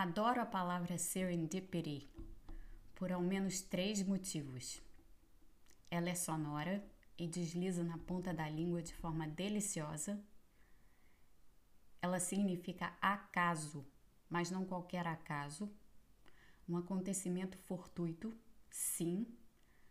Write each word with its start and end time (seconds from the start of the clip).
Adoro 0.00 0.40
a 0.40 0.46
palavra 0.46 0.96
serendipity 0.96 2.08
por 2.94 3.10
ao 3.10 3.20
menos 3.20 3.60
três 3.60 4.00
motivos. 4.00 4.80
Ela 5.90 6.10
é 6.10 6.14
sonora 6.14 6.88
e 7.18 7.26
desliza 7.26 7.82
na 7.82 7.98
ponta 7.98 8.32
da 8.32 8.48
língua 8.48 8.80
de 8.80 8.94
forma 8.94 9.26
deliciosa. 9.26 10.24
Ela 12.00 12.20
significa 12.20 12.96
acaso, 13.00 13.84
mas 14.30 14.52
não 14.52 14.64
qualquer 14.64 15.04
acaso. 15.04 15.68
Um 16.68 16.76
acontecimento 16.76 17.58
fortuito, 17.58 18.32
sim, 18.70 19.26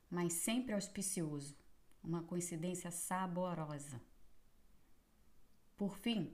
mas 0.09 0.31
sempre 0.31 0.73
auspicioso. 0.73 1.53
Uma 2.01 2.23
coincidência 2.23 2.91
saborosa. 2.91 4.01
Por 5.75 5.97
fim, 5.97 6.33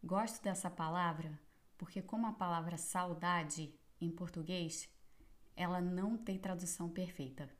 gosto 0.00 0.40
dessa 0.44 0.70
palavra 0.70 1.36
porque, 1.80 2.02
como 2.02 2.26
a 2.26 2.32
palavra 2.34 2.76
saudade 2.76 3.74
em 4.02 4.10
português, 4.10 4.86
ela 5.56 5.80
não 5.80 6.14
tem 6.14 6.38
tradução 6.38 6.90
perfeita. 6.90 7.50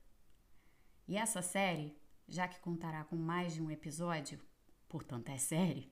E 1.09 1.17
essa 1.17 1.41
série, 1.41 1.99
já 2.29 2.47
que 2.47 2.61
contará 2.61 3.03
com 3.03 3.17
mais 3.17 3.55
de 3.55 3.63
um 3.63 3.71
episódio, 3.71 4.39
portanto 4.87 5.31
é 5.31 5.39
série, 5.39 5.91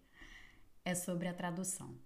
é 0.84 0.94
sobre 0.94 1.26
a 1.26 1.32
tradução. 1.32 1.98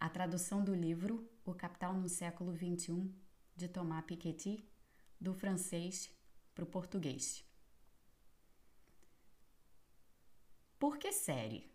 A 0.00 0.08
tradução 0.08 0.64
do 0.64 0.74
livro 0.74 1.30
O 1.44 1.54
Capital 1.54 1.94
no 1.94 2.08
Século 2.08 2.52
XXI, 2.52 3.14
de 3.54 3.68
Thomas 3.68 4.04
Piketty, 4.04 4.68
do 5.20 5.32
francês 5.32 6.12
para 6.52 6.64
o 6.64 6.66
português. 6.66 7.44
Por 10.80 10.98
que 10.98 11.12
série? 11.12 11.72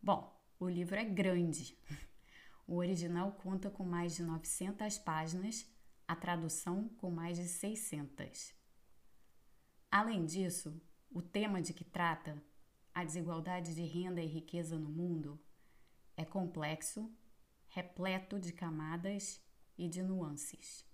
Bom, 0.00 0.35
o 0.58 0.68
livro 0.68 0.96
é 0.96 1.04
grande. 1.04 1.76
O 2.66 2.76
original 2.76 3.32
conta 3.32 3.70
com 3.70 3.84
mais 3.84 4.16
de 4.16 4.22
900 4.22 4.98
páginas, 4.98 5.64
a 6.08 6.16
tradução 6.16 6.88
com 6.98 7.10
mais 7.10 7.36
de 7.36 7.44
600. 7.44 8.54
Além 9.90 10.24
disso, 10.24 10.80
o 11.10 11.22
tema 11.22 11.62
de 11.62 11.72
que 11.72 11.84
trata, 11.84 12.42
a 12.92 13.04
desigualdade 13.04 13.74
de 13.74 13.82
renda 13.82 14.20
e 14.20 14.26
riqueza 14.26 14.78
no 14.78 14.88
mundo, 14.88 15.40
é 16.16 16.24
complexo, 16.24 17.14
repleto 17.68 18.40
de 18.40 18.52
camadas 18.52 19.40
e 19.76 19.88
de 19.88 20.02
nuances. 20.02 20.84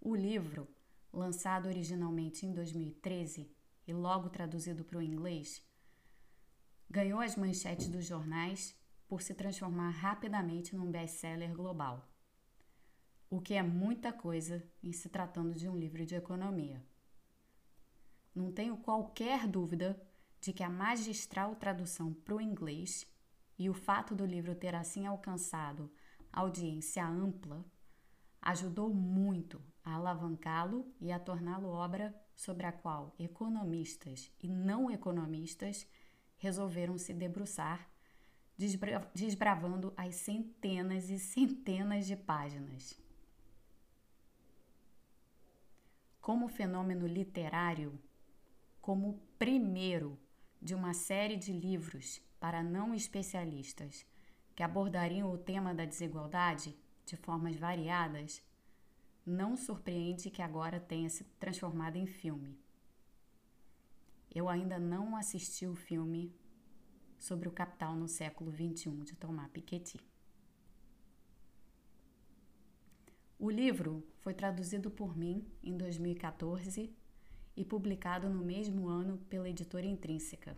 O 0.00 0.14
livro, 0.14 0.68
lançado 1.12 1.66
originalmente 1.66 2.46
em 2.46 2.52
2013 2.52 3.50
e 3.86 3.92
logo 3.92 4.30
traduzido 4.30 4.84
para 4.84 4.98
o 4.98 5.02
inglês, 5.02 5.62
ganhou 6.90 7.20
as 7.20 7.36
manchetes 7.36 7.88
dos 7.88 8.04
jornais 8.04 8.76
por 9.06 9.22
se 9.22 9.32
transformar 9.32 9.90
rapidamente 9.90 10.74
num 10.74 10.90
best-seller 10.90 11.54
global. 11.54 12.08
O 13.30 13.40
que 13.40 13.54
é 13.54 13.62
muita 13.62 14.12
coisa 14.12 14.68
em 14.82 14.92
se 14.92 15.08
tratando 15.08 15.54
de 15.54 15.68
um 15.68 15.76
livro 15.78 16.04
de 16.04 16.16
economia. 16.16 16.84
Não 18.34 18.50
tenho 18.50 18.76
qualquer 18.76 19.46
dúvida 19.46 20.00
de 20.40 20.52
que 20.52 20.64
a 20.64 20.68
magistral 20.68 21.54
tradução 21.54 22.12
para 22.12 22.34
o 22.34 22.40
inglês 22.40 23.06
e 23.56 23.70
o 23.70 23.74
fato 23.74 24.14
do 24.14 24.26
livro 24.26 24.54
ter 24.54 24.74
assim 24.74 25.06
alcançado 25.06 25.92
audiência 26.32 27.06
ampla 27.06 27.64
ajudou 28.42 28.92
muito 28.92 29.62
a 29.84 29.94
alavancá-lo 29.94 30.92
e 31.00 31.12
a 31.12 31.18
torná-lo 31.20 31.68
obra 31.68 32.14
sobre 32.34 32.66
a 32.66 32.72
qual 32.72 33.14
economistas 33.18 34.32
e 34.40 34.48
não 34.48 34.90
economistas 34.90 35.86
resolveram 36.40 36.98
se 36.98 37.12
debruçar, 37.12 37.88
desbra 38.56 39.08
desbravando 39.14 39.92
as 39.96 40.16
centenas 40.16 41.08
e 41.10 41.18
centenas 41.18 42.06
de 42.06 42.16
páginas. 42.16 42.98
Como 46.20 46.48
fenômeno 46.48 47.06
literário, 47.06 47.98
como 48.80 49.20
primeiro 49.38 50.18
de 50.60 50.74
uma 50.74 50.94
série 50.94 51.36
de 51.36 51.52
livros 51.52 52.20
para 52.40 52.62
não 52.62 52.94
especialistas 52.94 54.06
que 54.56 54.62
abordariam 54.62 55.30
o 55.30 55.38
tema 55.38 55.74
da 55.74 55.84
desigualdade 55.84 56.76
de 57.04 57.16
formas 57.16 57.56
variadas, 57.56 58.42
não 59.24 59.56
surpreende 59.56 60.30
que 60.30 60.42
agora 60.42 60.80
tenha 60.80 61.08
se 61.10 61.24
transformado 61.38 61.96
em 61.96 62.06
filme. 62.06 62.58
Eu 64.32 64.48
ainda 64.48 64.78
não 64.78 65.16
assisti 65.16 65.66
o 65.66 65.74
filme 65.74 66.32
sobre 67.18 67.48
o 67.48 67.52
capital 67.52 67.96
no 67.96 68.06
século 68.06 68.52
XXI 68.52 69.02
de 69.02 69.16
Thomas 69.16 69.50
Piketty. 69.50 70.00
O 73.38 73.50
livro 73.50 74.06
foi 74.18 74.32
traduzido 74.32 74.90
por 74.90 75.16
mim 75.16 75.44
em 75.62 75.76
2014 75.76 76.94
e 77.56 77.64
publicado 77.64 78.28
no 78.28 78.44
mesmo 78.44 78.86
ano 78.86 79.18
pela 79.28 79.48
editora 79.48 79.86
Intrínseca. 79.86 80.56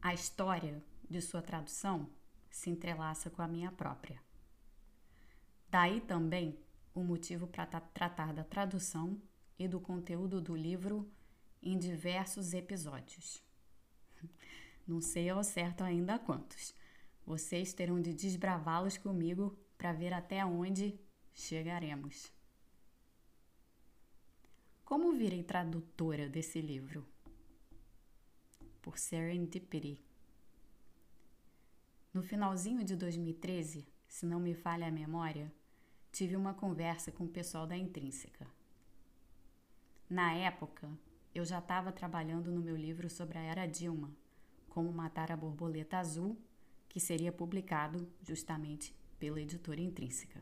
A 0.00 0.14
história 0.14 0.82
de 1.10 1.20
sua 1.20 1.42
tradução 1.42 2.08
se 2.48 2.70
entrelaça 2.70 3.28
com 3.28 3.42
a 3.42 3.48
minha 3.48 3.70
própria. 3.70 4.22
Daí 5.68 6.00
também 6.00 6.58
o 6.94 7.02
motivo 7.02 7.46
para 7.46 7.66
tratar 7.66 8.32
da 8.32 8.44
tradução 8.44 9.20
e 9.58 9.66
do 9.66 9.80
conteúdo 9.80 10.40
do 10.40 10.54
livro 10.54 11.10
em 11.64 11.78
diversos 11.78 12.52
episódios. 12.52 13.42
Não 14.86 15.00
sei 15.00 15.30
ao 15.30 15.42
certo 15.42 15.82
ainda 15.82 16.18
quantos. 16.18 16.74
Vocês 17.26 17.72
terão 17.72 18.00
de 18.00 18.12
desbravá-los 18.12 18.98
comigo 18.98 19.58
para 19.78 19.92
ver 19.92 20.12
até 20.12 20.44
onde 20.44 20.98
chegaremos. 21.32 22.30
Como 24.84 25.14
virei 25.14 25.42
tradutora 25.42 26.28
desse 26.28 26.60
livro? 26.60 27.06
Por 28.82 28.98
Serendipity. 28.98 30.04
No 32.12 32.22
finalzinho 32.22 32.84
de 32.84 32.94
2013, 32.94 33.86
se 34.06 34.26
não 34.26 34.38
me 34.38 34.54
falha 34.54 34.86
a 34.86 34.90
memória, 34.92 35.50
tive 36.12 36.36
uma 36.36 36.52
conversa 36.54 37.10
com 37.10 37.24
o 37.24 37.28
pessoal 37.28 37.66
da 37.66 37.76
Intrínseca. 37.76 38.46
Na 40.08 40.32
época, 40.34 40.88
eu 41.34 41.44
já 41.44 41.58
estava 41.58 41.90
trabalhando 41.90 42.50
no 42.50 42.60
meu 42.60 42.76
livro 42.76 43.10
sobre 43.10 43.36
a 43.38 43.42
era 43.42 43.66
Dilma, 43.66 44.14
Como 44.68 44.92
Matar 44.92 45.32
a 45.32 45.36
Borboleta 45.36 45.98
Azul, 45.98 46.38
que 46.88 47.00
seria 47.00 47.32
publicado 47.32 48.08
justamente 48.22 48.94
pela 49.18 49.40
editora 49.40 49.80
Intrínseca. 49.80 50.40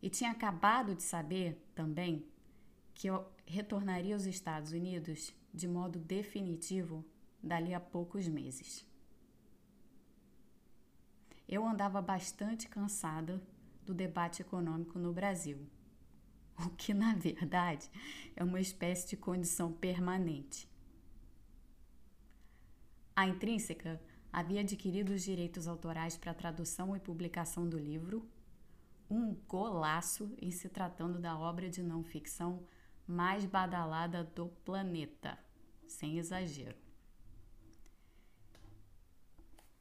E 0.00 0.08
tinha 0.08 0.30
acabado 0.30 0.94
de 0.94 1.02
saber 1.02 1.62
também 1.74 2.24
que 2.94 3.08
eu 3.08 3.30
retornaria 3.44 4.14
aos 4.14 4.24
Estados 4.24 4.72
Unidos 4.72 5.34
de 5.52 5.68
modo 5.68 5.98
definitivo 5.98 7.04
dali 7.42 7.74
a 7.74 7.80
poucos 7.80 8.26
meses. 8.28 8.86
Eu 11.46 11.66
andava 11.66 12.00
bastante 12.00 12.68
cansada 12.68 13.42
do 13.84 13.92
debate 13.92 14.40
econômico 14.42 14.98
no 14.98 15.12
Brasil 15.12 15.66
o 16.66 16.70
que 16.70 16.92
na 16.92 17.14
verdade 17.14 17.88
é 18.34 18.42
uma 18.42 18.60
espécie 18.60 19.08
de 19.08 19.16
condição 19.16 19.72
permanente. 19.72 20.68
A 23.14 23.26
Intrínseca 23.26 24.00
havia 24.32 24.60
adquirido 24.60 25.10
os 25.10 25.22
direitos 25.22 25.66
autorais 25.66 26.16
para 26.16 26.32
a 26.32 26.34
tradução 26.34 26.96
e 26.96 27.00
publicação 27.00 27.68
do 27.68 27.78
livro, 27.78 28.28
um 29.10 29.34
golaço 29.48 30.34
em 30.40 30.50
se 30.50 30.68
tratando 30.68 31.18
da 31.18 31.36
obra 31.38 31.68
de 31.68 31.82
não 31.82 32.04
ficção 32.04 32.62
mais 33.06 33.44
badalada 33.44 34.22
do 34.22 34.48
planeta, 34.64 35.38
sem 35.86 36.18
exagero. 36.18 36.76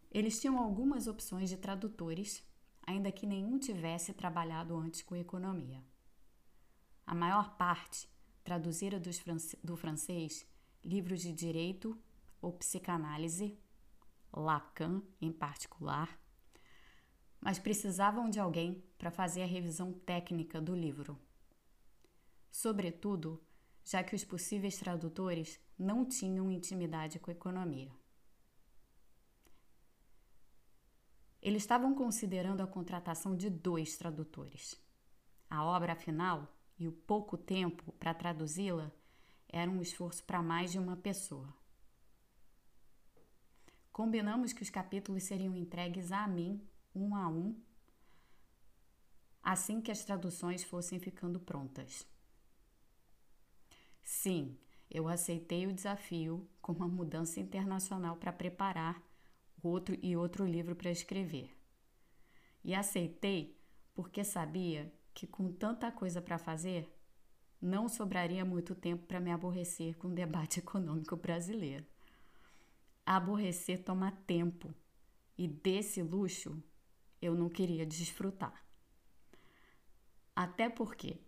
Eles 0.10 0.40
tinham 0.40 0.57
algumas 0.57 1.07
opções 1.07 1.50
de 1.50 1.57
tradutores, 1.57 2.42
ainda 2.81 3.12
que 3.12 3.28
nenhum 3.28 3.60
tivesse 3.60 4.13
trabalhado 4.13 4.75
antes 4.75 5.01
com 5.01 5.16
economia. 5.16 5.84
A 7.07 7.15
maior 7.15 7.56
parte 7.56 8.09
traduzira 8.44 9.01
do 9.63 9.77
francês 9.77 10.45
livros 10.83 11.21
de 11.21 11.31
direito 11.31 11.98
ou 12.42 12.51
psicanálise, 12.51 13.57
Lacan 14.31 15.01
em 15.21 15.31
particular, 15.31 16.19
mas 17.39 17.57
precisavam 17.57 18.30
de 18.30 18.42
alguém 18.42 18.83
para 18.98 19.09
fazer 19.09 19.44
a 19.44 19.48
revisão 19.48 19.94
técnica 19.94 20.59
do 20.59 20.75
livro. 20.75 21.18
Sobretudo, 22.51 23.42
já 23.86 24.03
que 24.03 24.13
os 24.13 24.25
possíveis 24.25 24.77
tradutores 24.77 25.62
não 25.80 26.03
tinham 26.06 26.51
intimidade 26.51 27.19
com 27.19 27.31
a 27.31 27.33
economia. 27.33 27.92
Eles 31.42 31.63
estavam 31.63 31.95
considerando 31.95 32.62
a 32.62 32.68
contratação 32.68 33.33
de 33.33 33.50
dois 33.50 33.95
tradutores. 33.95 34.75
A 35.50 35.63
obra, 35.63 35.94
afinal, 35.94 36.56
e 36.77 36.88
o 36.88 36.91
pouco 36.91 37.38
tempo 37.38 37.91
para 37.94 38.13
traduzi-la 38.13 38.91
era 39.47 39.69
um 39.69 39.81
esforço 39.81 40.24
para 40.24 40.41
mais 40.41 40.71
de 40.71 40.79
uma 40.79 40.95
pessoa. 40.95 41.53
Combinamos 43.91 44.53
que 44.53 44.62
os 44.62 44.69
capítulos 44.69 45.24
seriam 45.24 45.56
entregues 45.56 46.12
a 46.12 46.27
mim, 46.27 46.62
um 46.94 47.15
a 47.15 47.27
um, 47.27 47.59
assim 49.41 49.81
que 49.81 49.89
as 49.89 50.03
traduções 50.03 50.63
fossem 50.63 51.00
ficando 51.00 51.39
prontas. 51.39 52.06
Sim, 54.03 54.57
eu 54.89 55.07
aceitei 55.07 55.65
o 55.65 55.74
desafio 55.74 56.47
com 56.62 56.74
uma 56.74 56.88
mudança 56.88 57.39
internacional 57.39 58.18
para 58.18 58.31
preparar 58.31 59.01
outro 59.63 59.97
e 60.01 60.15
outro 60.15 60.45
livro 60.45 60.75
para 60.75 60.91
escrever. 60.91 61.50
E 62.63 62.75
aceitei 62.75 63.57
porque 63.94 64.24
sabia 64.24 64.94
que 65.18 65.25
com 65.25 65.52
tanta 65.52 65.92
coisa 65.92 66.22
para 66.22 66.38
fazer, 66.38 66.96
não 67.60 67.90
sobraria 67.90 68.46
muito 68.46 68.75
tempo 68.75 69.08
para 69.08 69.19
me 69.19 69.31
aborrecer 69.31 69.98
com 69.98 70.10
o 70.10 70.14
debate 70.14 70.60
econômico 70.62 71.16
brasileiro. 71.16 71.84
Aborrecer 73.04 73.84
toma 73.84 74.12
tempo 74.12 74.72
e 75.36 75.48
desse 75.48 76.04
luxo 76.04 76.62
eu 77.19 77.34
não 77.34 77.50
queria 77.50 77.84
desfrutar. 77.84 78.64
Até 80.36 80.69
porque, 80.69 81.20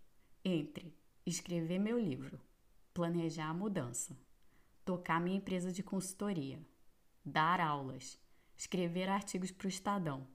entre 0.45 0.95
escrever 1.25 1.79
meu 1.79 1.97
livro, 1.99 2.39
planejar 2.93 3.49
a 3.49 3.55
mudança, 3.55 4.15
tocar 4.85 5.19
minha 5.19 5.37
empresa 5.37 5.71
de 5.71 5.81
consultoria, 5.81 6.61
dar 7.25 7.59
aulas, 7.59 8.19
escrever 8.55 9.09
artigos 9.09 9.49
para 9.49 9.65
o 9.65 9.69
Estadão 9.69 10.27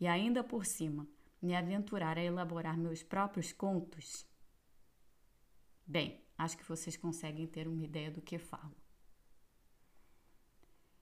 e 0.00 0.08
ainda 0.08 0.42
por 0.42 0.66
cima 0.66 1.06
me 1.40 1.54
aventurar 1.54 2.18
a 2.18 2.22
elaborar 2.22 2.76
meus 2.76 3.02
próprios 3.02 3.52
contos, 3.52 4.26
Bem, 5.90 6.24
acho 6.38 6.56
que 6.56 6.62
vocês 6.62 6.96
conseguem 6.96 7.48
ter 7.48 7.66
uma 7.66 7.82
ideia 7.82 8.12
do 8.12 8.22
que 8.22 8.38
falo. 8.38 8.76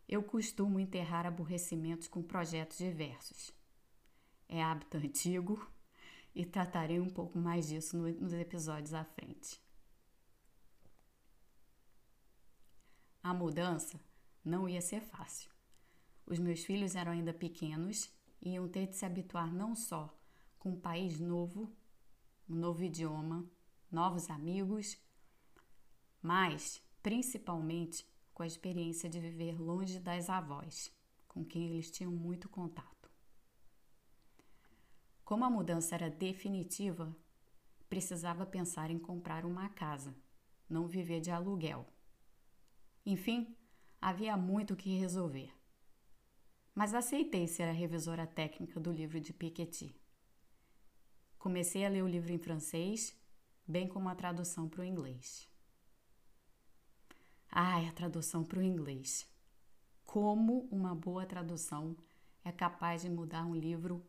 Eu 0.09 0.23
costumo 0.23 0.81
enterrar 0.81 1.27
aborrecimentos 1.27 2.09
com 2.09 2.23
projetos 2.23 2.79
diversos. 2.79 3.53
É 4.49 4.63
hábito 4.63 4.97
antigo 4.97 5.71
e 6.35 6.47
tratarei 6.47 6.99
um 6.99 7.11
pouco 7.11 7.39
mais 7.39 7.69
disso 7.69 7.99
nos 7.99 8.33
episódios 8.33 8.95
à 8.95 9.05
frente. 9.05 9.61
A 13.23 13.35
mudança 13.35 14.01
não 14.43 14.67
ia 14.67 14.81
ser 14.81 15.03
fácil. 15.03 15.51
Os 16.25 16.39
meus 16.39 16.65
filhos 16.65 16.97
eram 16.97 17.13
ainda 17.13 17.35
pequenos 17.35 18.11
e 18.41 18.55
iam 18.55 18.67
ter 18.67 18.87
de 18.87 18.97
se 18.97 19.05
habituar 19.05 19.53
não 19.53 19.77
só 19.77 20.18
com 20.59 20.71
um 20.71 20.81
país 20.81 21.21
novo, 21.21 21.73
um 22.49 22.55
novo 22.55 22.83
idioma, 22.83 23.49
novos 23.91 24.29
amigos, 24.31 24.99
mas 26.21 26.83
principalmente 27.03 28.07
com 28.35 28.43
a 28.43 28.47
experiência 28.47 29.09
de 29.09 29.19
viver 29.19 29.61
longe 29.61 29.99
das 29.99 30.29
avós, 30.29 30.93
com 31.27 31.45
quem 31.45 31.67
eles 31.67 31.91
tinham 31.91 32.13
muito 32.13 32.49
contato. 32.49 33.11
Como 35.25 35.45
a 35.45 35.51
mudança 35.51 35.95
era 35.95 36.09
definitiva, 36.09 37.15
precisava 37.89 38.47
pensar 38.47 38.91
em 38.91 38.99
comprar 38.99 39.45
uma 39.45 39.69
casa, 39.69 40.15
não 40.69 40.87
viver 40.87 41.21
de 41.21 41.31
aluguel. 41.31 41.87
Enfim, 43.05 43.57
havia 44.01 44.37
muito 44.37 44.75
o 44.75 44.77
que 44.77 44.97
resolver. 44.97 45.51
Mas 46.75 46.95
aceitei 46.95 47.49
ser 47.49 47.65
a 47.65 47.73
revisora 47.73 48.27
técnica 48.27 48.79
do 48.79 48.93
livro 48.93 49.21
de 49.21 49.33
Piketty. 49.33 49.98
Comecei 51.39 51.85
a 51.85 51.89
ler 51.89 52.03
o 52.03 52.09
livro 52.09 52.33
em 52.33 52.39
francês 52.39 53.17
bem 53.67 53.87
como 53.87 54.09
a 54.09 54.15
tradução 54.15 54.67
para 54.67 54.81
o 54.81 54.85
inglês. 54.85 55.47
Ai, 57.51 57.87
a 57.87 57.93
tradução 57.93 58.43
para 58.43 58.59
o 58.59 58.63
inglês. 58.63 59.27
Como 60.07 60.67
uma 60.71 60.95
boa 60.95 61.27
tradução 61.27 61.95
é 62.43 62.51
capaz 62.51 63.03
de 63.03 63.11
mudar 63.11 63.45
um 63.45 63.55
livro 63.55 64.03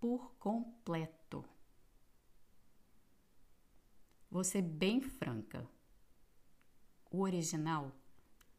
por 0.00 0.34
completo. 0.40 1.44
Vou 4.28 4.42
ser 4.42 4.62
bem 4.62 5.00
franca. 5.00 5.66
O 7.10 7.20
original 7.20 7.92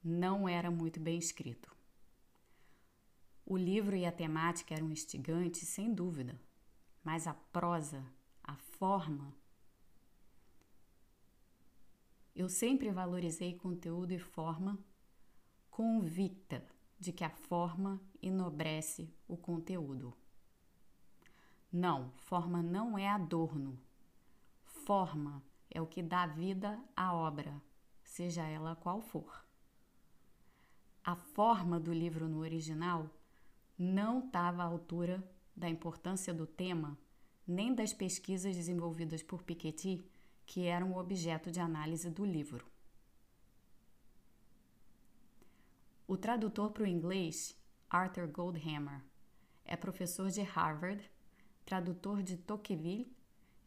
não 0.02 0.48
era 0.48 0.72
muito 0.72 1.00
bem 1.00 1.18
escrito. 1.18 1.75
O 3.46 3.58
livro 3.58 3.96
e 3.96 4.06
a 4.06 4.12
temática 4.12 4.74
eram 4.74 4.92
instigantes, 4.92 5.68
sem 5.68 5.94
dúvida, 5.94 6.40
mas 7.07 7.25
a 7.25 7.33
prosa, 7.33 8.04
a 8.44 8.54
forma, 8.57 9.33
eu 12.36 12.50
sempre 12.50 12.92
valorizei 12.92 13.56
conteúdo 13.56 14.12
e 14.12 14.19
forma, 14.19 14.77
convicta 15.71 16.62
de 17.00 17.13
que 17.13 17.24
a 17.24 17.30
forma 17.30 18.01
enobrece 18.21 19.09
o 19.25 19.38
conteúdo. 19.38 20.13
Não, 21.71 22.12
forma 22.18 22.62
não 22.62 22.98
é 22.98 23.07
adorno. 23.07 23.80
Forma 24.65 25.42
é 25.69 25.81
o 25.81 25.88
que 25.88 26.03
dá 26.03 26.25
vida 26.25 26.77
à 26.94 27.13
obra, 27.13 27.63
seja 28.03 28.44
ela 28.44 28.75
qual 28.75 29.00
for. 29.00 29.45
A 31.06 31.15
forma 31.15 31.80
do 31.80 31.94
livro 31.94 32.27
no 32.27 32.39
original 32.39 33.10
não 33.77 34.25
estava 34.25 34.62
à 34.62 34.65
altura 34.65 35.24
da 35.57 35.68
importância 35.68 36.31
do 36.31 36.45
tema 36.45 36.98
nem 37.48 37.74
das 37.74 37.94
pesquisas 37.94 38.56
desenvolvidas 38.56 39.24
por 39.24 39.42
Piketty 39.42 40.06
que 40.45 40.65
eram 40.65 40.92
o 40.92 40.98
objeto 40.98 41.50
de 41.50 41.59
análise 41.59 42.09
do 42.09 42.24
livro. 42.24 42.65
O 46.07 46.15
tradutor 46.15 46.71
para 46.71 46.83
o 46.83 46.88
inglês, 46.88 47.57
Arthur 47.89 48.27
Goldhammer, 48.27 49.01
é 49.65 49.75
professor 49.75 50.30
de 50.30 50.42
Harvard, 50.42 51.04
tradutor 51.65 52.21
de 52.21 52.38
Tocqueville, 52.38 53.12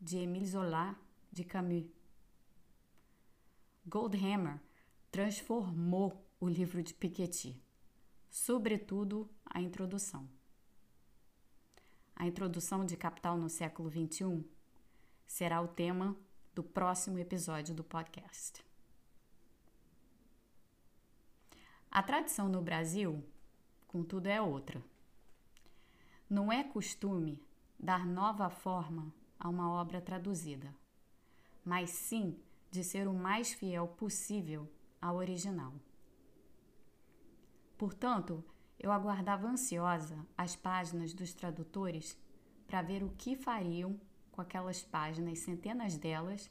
de 0.01 0.19
Émile 0.19 0.47
Zola, 0.47 0.97
de 1.31 1.45
Camus. 1.45 1.85
Goldhammer 3.87 4.59
transformou 5.11 6.25
o 6.39 6.49
livro 6.49 6.83
de 6.83 6.95
Piketty, 6.95 7.63
sobretudo 8.31 9.29
a 9.45 9.61
introdução. 9.61 10.40
A 12.21 12.27
introdução 12.27 12.85
de 12.85 12.99
Capital 12.99 13.39
no 13.39 13.49
século 13.49 13.89
XXI 13.89 14.45
será 15.27 15.59
o 15.63 15.67
tema 15.67 16.15
do 16.55 16.63
próximo 16.63 17.19
episódio 17.19 17.75
do 17.75 17.83
podcast. 17.83 18.63
A 21.91 22.03
tradição 22.03 22.47
no 22.47 22.61
Brasil, 22.61 23.25
contudo, 23.89 24.27
é 24.27 24.39
outra. 24.39 24.85
Não 26.29 26.53
é 26.53 26.63
costume 26.63 27.43
dar 27.79 28.05
nova 28.05 28.51
forma 28.51 29.11
a 29.39 29.49
uma 29.49 29.73
obra 29.73 29.99
traduzida, 29.99 30.75
mas 31.65 31.89
sim 31.89 32.39
de 32.71 32.85
ser 32.85 33.09
o 33.09 33.15
mais 33.15 33.55
fiel 33.55 33.89
possível 33.89 34.71
ao 35.01 35.17
original. 35.17 35.73
Portanto, 37.79 38.45
eu 38.81 38.91
aguardava 38.91 39.47
ansiosa 39.47 40.27
as 40.37 40.57
páginas 40.57 41.13
dos 41.13 41.35
tradutores 41.35 42.17
para 42.67 42.81
ver 42.81 43.03
o 43.03 43.11
que 43.11 43.37
fariam 43.37 44.01
com 44.33 44.41
aquelas 44.41 44.83
páginas, 44.83 45.41
centenas 45.41 45.99
delas, 45.99 46.51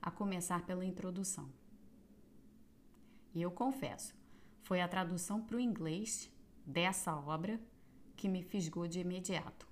a 0.00 0.10
começar 0.10 0.66
pela 0.66 0.84
introdução. 0.84 1.50
E 3.34 3.40
eu 3.40 3.50
confesso, 3.50 4.14
foi 4.60 4.82
a 4.82 4.88
tradução 4.88 5.40
para 5.40 5.56
o 5.56 5.60
inglês 5.60 6.30
dessa 6.66 7.16
obra 7.16 7.58
que 8.16 8.28
me 8.28 8.42
fisgou 8.42 8.86
de 8.86 9.00
imediato. 9.00 9.66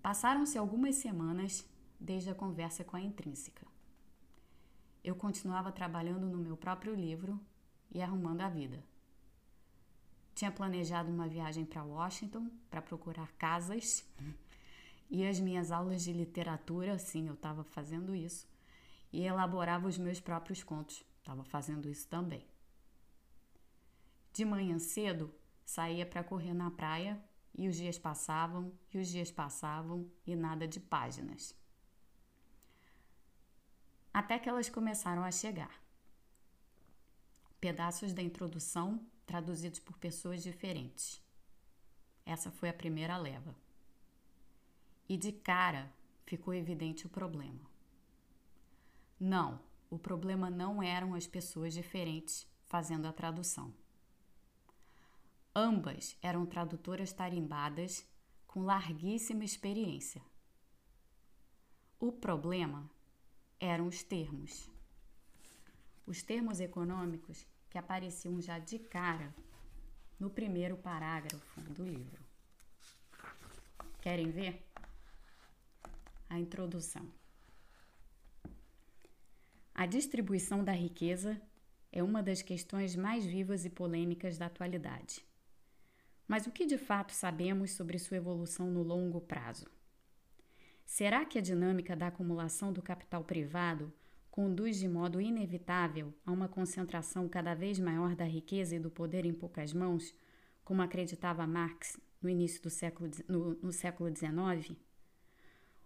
Passaram-se 0.00 0.56
algumas 0.56 0.94
semanas 0.94 1.68
desde 1.98 2.30
a 2.30 2.34
conversa 2.34 2.84
com 2.84 2.96
a 2.96 3.00
intrínseca. 3.00 3.66
Eu 5.02 5.16
continuava 5.16 5.72
trabalhando 5.72 6.28
no 6.28 6.38
meu 6.38 6.56
próprio 6.56 6.94
livro 6.94 7.40
e 7.90 8.00
arrumando 8.00 8.42
a 8.42 8.48
vida. 8.48 8.80
Tinha 10.38 10.52
planejado 10.52 11.10
uma 11.10 11.26
viagem 11.26 11.64
para 11.64 11.82
Washington 11.82 12.48
para 12.70 12.80
procurar 12.80 13.32
casas 13.32 14.08
e 15.10 15.26
as 15.26 15.40
minhas 15.40 15.72
aulas 15.72 16.04
de 16.04 16.12
literatura, 16.12 16.96
sim, 16.96 17.26
eu 17.26 17.34
estava 17.34 17.64
fazendo 17.64 18.14
isso. 18.14 18.46
E 19.12 19.24
elaborava 19.24 19.88
os 19.88 19.98
meus 19.98 20.20
próprios 20.20 20.62
contos, 20.62 21.02
estava 21.18 21.42
fazendo 21.42 21.88
isso 21.90 22.06
também. 22.06 22.46
De 24.32 24.44
manhã 24.44 24.78
cedo, 24.78 25.34
saía 25.64 26.06
para 26.06 26.22
correr 26.22 26.54
na 26.54 26.70
praia 26.70 27.20
e 27.52 27.66
os 27.66 27.74
dias 27.74 27.98
passavam 27.98 28.72
e 28.94 28.98
os 28.98 29.08
dias 29.08 29.32
passavam 29.32 30.08
e 30.24 30.36
nada 30.36 30.68
de 30.68 30.78
páginas. 30.78 31.52
Até 34.14 34.38
que 34.38 34.48
elas 34.48 34.68
começaram 34.68 35.24
a 35.24 35.32
chegar. 35.32 35.82
Pedaços 37.60 38.12
da 38.12 38.22
introdução 38.22 39.04
traduzidos 39.28 39.78
por 39.78 39.98
pessoas 39.98 40.42
diferentes. 40.42 41.22
Essa 42.24 42.50
foi 42.50 42.70
a 42.70 42.72
primeira 42.72 43.18
leva 43.18 43.54
e 45.06 45.18
de 45.18 45.30
cara 45.32 45.92
ficou 46.24 46.54
evidente 46.54 47.06
o 47.06 47.10
problema. 47.10 47.60
Não, 49.20 49.60
o 49.90 49.98
problema 49.98 50.48
não 50.48 50.82
eram 50.82 51.14
as 51.14 51.26
pessoas 51.26 51.74
diferentes 51.74 52.46
fazendo 52.64 53.04
a 53.06 53.12
tradução. 53.12 53.74
Ambas 55.54 56.16
eram 56.22 56.46
tradutoras 56.46 57.12
tarimbadas 57.12 58.08
com 58.46 58.64
larguíssima 58.64 59.44
experiência. 59.44 60.22
O 62.00 62.10
problema 62.10 62.90
eram 63.60 63.88
os 63.88 64.02
termos. 64.02 64.70
Os 66.06 66.22
termos 66.22 66.60
econômicos 66.60 67.46
que 67.70 67.78
apareciam 67.78 68.40
já 68.40 68.58
de 68.58 68.78
cara 68.78 69.34
no 70.18 70.30
primeiro 70.30 70.76
parágrafo 70.76 71.60
do 71.72 71.84
livro. 71.84 72.20
Querem 74.00 74.30
ver? 74.30 74.64
A 76.28 76.38
introdução. 76.38 77.06
A 79.74 79.86
distribuição 79.86 80.64
da 80.64 80.72
riqueza 80.72 81.40
é 81.92 82.02
uma 82.02 82.22
das 82.22 82.42
questões 82.42 82.96
mais 82.96 83.24
vivas 83.24 83.64
e 83.64 83.70
polêmicas 83.70 84.36
da 84.36 84.46
atualidade. 84.46 85.24
Mas 86.26 86.46
o 86.46 86.50
que 86.50 86.66
de 86.66 86.76
fato 86.76 87.12
sabemos 87.12 87.70
sobre 87.72 87.98
sua 87.98 88.16
evolução 88.16 88.70
no 88.70 88.82
longo 88.82 89.20
prazo? 89.20 89.66
Será 90.84 91.24
que 91.24 91.38
a 91.38 91.42
dinâmica 91.42 91.94
da 91.94 92.08
acumulação 92.08 92.72
do 92.72 92.82
capital 92.82 93.22
privado 93.24 93.92
conduz 94.38 94.78
de 94.78 94.86
modo 94.86 95.20
inevitável 95.20 96.14
a 96.24 96.30
uma 96.30 96.46
concentração 96.46 97.28
cada 97.28 97.54
vez 97.54 97.76
maior 97.80 98.14
da 98.14 98.24
riqueza 98.24 98.76
e 98.76 98.78
do 98.78 98.88
poder 98.88 99.26
em 99.26 99.32
poucas 99.32 99.72
mãos, 99.72 100.14
como 100.62 100.80
acreditava 100.80 101.44
Marx 101.44 101.98
no 102.22 102.28
início 102.30 102.62
do 102.62 102.70
século, 102.70 103.10
no, 103.26 103.54
no 103.54 103.72
século 103.72 104.08
XIX? 104.14 104.78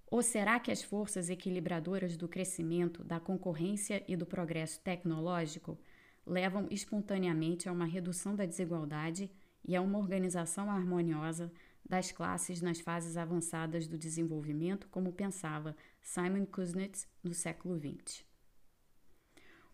Ou 0.07 0.23
será 0.23 0.61
que 0.61 0.71
as 0.71 0.83
forças 0.83 1.31
equilibradoras 1.31 2.15
do 2.15 2.29
crescimento, 2.29 3.03
da 3.03 3.19
concorrência 3.19 4.05
e 4.07 4.15
do 4.17 4.27
progresso 4.27 4.79
tecnológico 4.81 5.79
levam 6.27 6.67
espontaneamente 6.71 7.71
a 7.71 7.73
uma 7.73 7.87
redução 7.87 8.37
da 8.37 8.45
desigualdade 8.45 9.31
e 9.65 9.75
a 9.75 9.81
uma 9.81 9.99
organização 9.99 10.71
harmoniosa 10.71 11.51
das 11.89 12.13
classes 12.13 12.61
nas 12.61 12.81
fases 12.81 13.17
avançadas 13.17 13.89
do 13.89 13.97
desenvolvimento, 13.97 14.89
como 14.91 15.11
pensava 15.11 15.75
Simon 16.03 16.45
Kuznets 16.45 17.09
no 17.25 17.33
século 17.33 17.81
XX? 17.81 18.31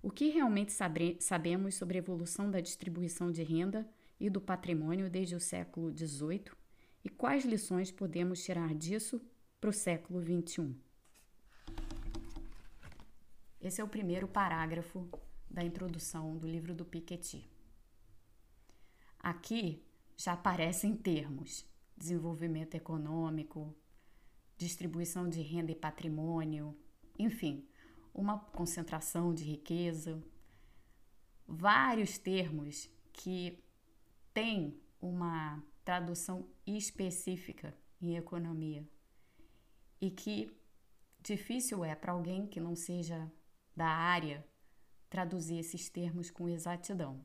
O 0.00 0.11
que 0.11 0.28
realmente 0.28 0.73
sabe 0.73 1.17
sabemos 1.21 1.75
sobre 1.75 1.99
a 1.99 2.02
evolução 2.02 2.50
da 2.50 2.61
distribuição 2.61 3.33
de 3.33 3.43
renda 3.43 3.88
e 4.21 4.31
do 4.31 4.40
patrimônio 4.40 5.11
desde 5.11 5.35
o 5.35 5.40
século 5.40 5.90
XVIII 5.90 6.52
e 7.05 7.09
quais 7.09 7.45
lições 7.45 7.90
podemos 7.90 8.43
tirar 8.43 8.75
disso 8.75 9.21
para 9.61 9.71
o 9.71 9.73
século 9.73 10.23
XXI? 10.23 10.75
Esse 13.61 13.81
é 13.81 13.85
o 13.85 13.88
primeiro 13.88 14.28
parágrafo 14.28 15.09
da 15.50 15.64
introdução 15.64 16.37
do 16.37 16.47
livro 16.47 16.75
do 16.75 16.85
Piketty. 16.85 17.50
Aqui 19.19 19.83
já 20.17 20.35
aparecem 20.35 20.97
termos: 20.97 21.67
desenvolvimento 21.97 22.76
econômico, 22.76 23.75
distribuição 24.57 25.28
de 25.28 25.43
renda 25.43 25.73
e 25.73 25.75
patrimônio, 25.75 26.76
enfim, 27.19 27.67
uma 28.19 28.37
concentração 28.37 29.33
de 29.33 29.45
riqueza, 29.45 30.21
vários 31.47 32.19
termos 32.19 32.91
que 33.13 33.63
têm 34.35 34.77
uma 35.01 35.63
tradução 35.85 36.45
específica 36.67 37.73
em 38.03 38.17
economia 38.17 38.85
e 40.01 40.11
que 40.11 40.53
difícil 41.21 41.85
é 41.85 41.95
para 41.95 42.11
alguém 42.11 42.45
que 42.45 42.59
não 42.59 42.75
seja 42.75 43.31
da 43.77 43.87
área 43.87 44.45
traduzir 45.09 45.59
esses 45.61 45.89
termos 45.89 46.29
com 46.29 46.49
exatidão. 46.49 47.25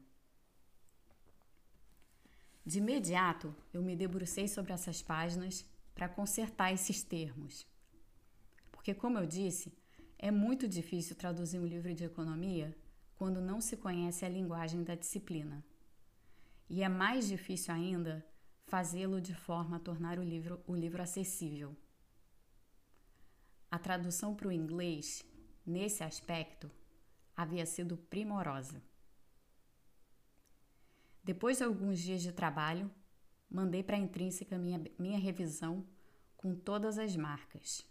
De 2.64 2.78
imediato, 2.78 3.54
eu 3.74 3.82
me 3.82 3.96
debrucei 3.96 4.48
sobre 4.48 4.72
essas 4.72 5.02
páginas 5.02 5.66
para 5.96 6.08
consertar 6.08 6.72
esses 6.72 7.02
termos. 7.02 7.66
Porque, 8.72 8.94
como 8.94 9.18
eu 9.18 9.26
disse, 9.26 9.74
é 10.24 10.32
muito 10.32 10.70
difícil 10.70 11.18
traduzir 11.18 11.60
um 11.60 11.66
livro 11.66 11.94
de 11.94 12.06
economia 12.06 12.74
quando 13.14 13.42
não 13.42 13.60
se 13.60 13.76
conhece 13.76 14.24
a 14.24 14.30
linguagem 14.30 14.82
da 14.82 14.96
disciplina. 14.96 15.62
E 16.70 16.82
é 16.82 16.88
mais 16.88 17.28
difícil 17.28 17.74
ainda 17.74 18.26
fazê-lo 18.66 19.20
de 19.20 19.36
forma 19.36 19.76
a 19.76 19.80
tornar 19.82 20.18
o 20.18 20.24
livro, 20.24 20.64
o 20.66 20.74
livro 20.74 21.02
acessível. 21.02 21.76
A 23.70 23.78
tradução 23.78 24.34
para 24.34 24.48
o 24.48 24.52
inglês, 24.54 25.26
nesse 25.66 26.06
aspecto, 26.06 26.72
havia 27.36 27.66
sido 27.66 27.98
primorosa. 27.98 28.82
Depois 31.22 31.58
de 31.58 31.66
alguns 31.66 32.00
dias 32.00 32.22
de 32.22 32.32
trabalho, 32.32 32.90
mandei 33.50 33.84
para 33.84 33.98
a 33.98 34.00
intrínseca 34.00 34.58
minha, 34.58 34.82
minha 34.98 35.20
revisão 35.20 35.86
com 36.38 36.56
todas 36.56 36.98
as 36.98 37.14
marcas. 37.14 37.86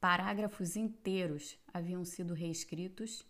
Parágrafos 0.00 0.76
inteiros 0.76 1.58
haviam 1.74 2.04
sido 2.04 2.32
reescritos, 2.32 3.26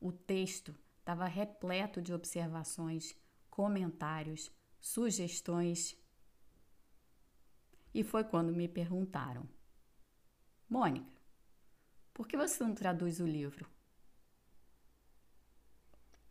o 0.00 0.10
texto 0.10 0.74
estava 0.98 1.26
repleto 1.26 2.02
de 2.02 2.12
observações, 2.12 3.14
comentários, 3.48 4.50
sugestões. 4.80 5.96
E 7.94 8.02
foi 8.02 8.24
quando 8.24 8.52
me 8.52 8.66
perguntaram: 8.66 9.48
Mônica, 10.68 11.12
por 12.12 12.26
que 12.26 12.36
você 12.36 12.64
não 12.64 12.74
traduz 12.74 13.20
o 13.20 13.26
livro? 13.26 13.68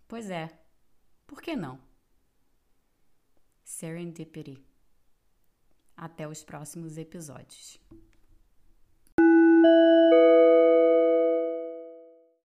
Pois 0.06 0.30
é, 0.30 0.60
por 1.26 1.42
que 1.42 1.56
não? 1.56 1.80
Serendipity. 3.64 4.62
Até 5.96 6.28
os 6.28 6.44
próximos 6.44 6.98
episódios. 6.98 7.80